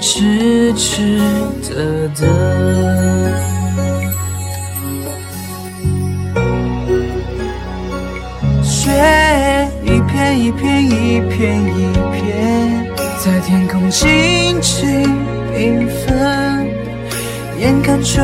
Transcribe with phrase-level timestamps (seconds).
[0.00, 1.18] 痴痴
[1.68, 2.26] 的等。
[8.62, 8.90] 雪
[9.82, 12.86] 一片一片一片一片，
[13.18, 15.04] 在天空轻轻
[15.54, 16.66] 缤纷。
[17.58, 18.22] 眼看春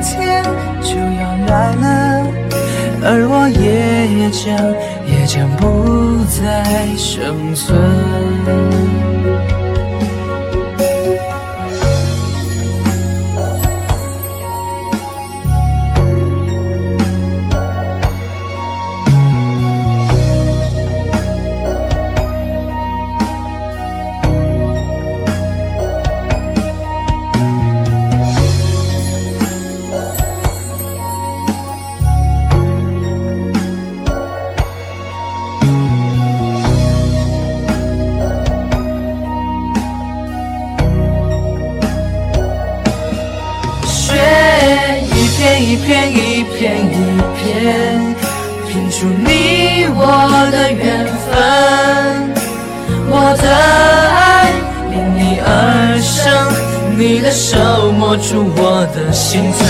[0.00, 0.44] 天
[0.82, 2.26] 就要来了，
[3.04, 4.42] 而我也将
[5.06, 7.78] 也将不再生存。
[45.72, 46.92] 一片一片一
[47.38, 48.14] 片，
[48.68, 50.04] 拼出你我
[50.52, 51.32] 的缘分。
[53.08, 53.44] 我的
[54.12, 54.52] 爱
[54.92, 55.48] 因你而
[55.98, 56.20] 生，
[56.98, 59.66] 你的手摸出我的心疼。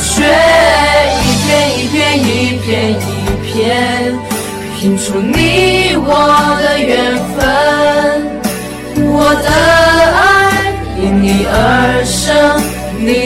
[0.00, 0.24] 雪
[1.20, 2.96] 一片一片一片一
[3.44, 3.60] 片，
[4.80, 7.38] 拼出你我的缘分。
[8.96, 9.83] 我的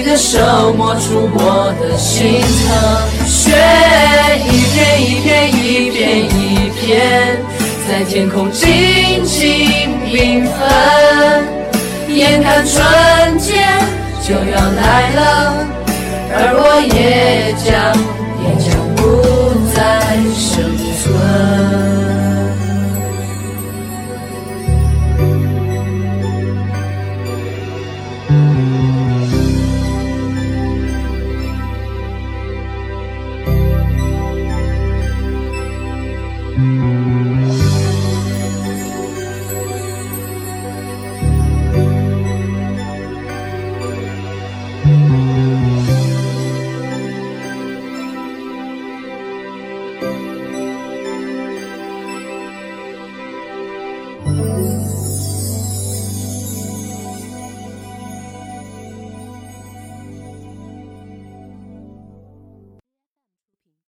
[0.09, 3.53] 的手摸出我的心疼雪
[4.43, 7.37] 一片一片一片一片
[7.87, 11.45] 在天空静静缤纷
[12.09, 13.69] 眼看春天
[14.23, 15.67] 就要来了
[16.31, 17.88] 而我也将